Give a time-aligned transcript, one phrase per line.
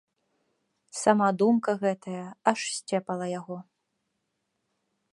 [1.01, 3.57] Сама думка гэтая аж сцепала яго.